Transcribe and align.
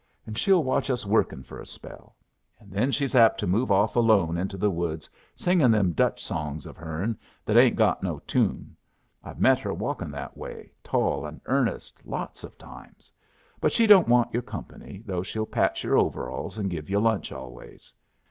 And 0.25 0.35
she'll 0.35 0.63
watch 0.63 0.89
us 0.89 1.05
workin' 1.05 1.43
for 1.43 1.59
a 1.59 1.65
spell, 1.67 2.15
and 2.59 2.71
then 2.71 2.91
she's 2.91 3.13
apt 3.13 3.39
to 3.39 3.45
move 3.45 3.71
off 3.71 3.95
alone 3.95 4.35
into 4.35 4.57
the 4.57 4.71
woods, 4.71 5.07
singin' 5.35 5.69
them 5.69 5.91
Dutch 5.91 6.25
songs 6.25 6.65
of 6.65 6.75
hern 6.75 7.19
that 7.45 7.55
ain't 7.55 7.75
got 7.75 8.01
no 8.01 8.17
toon. 8.25 8.75
I've 9.23 9.39
met 9.39 9.59
her 9.59 9.75
walkin' 9.75 10.09
that 10.09 10.35
way, 10.35 10.71
tall 10.83 11.27
and 11.27 11.39
earnest, 11.45 12.03
lots 12.03 12.43
of 12.43 12.57
times. 12.57 13.11
But 13.59 13.73
she 13.73 13.85
don't 13.85 14.07
want 14.07 14.33
your 14.33 14.41
company, 14.41 15.03
though 15.05 15.21
she'll 15.21 15.45
patch 15.45 15.83
your 15.83 15.99
overalls 15.99 16.57
and 16.57 16.67
give 16.71 16.89
yu' 16.89 16.97
lunch 16.99 17.31
always. 17.31 17.93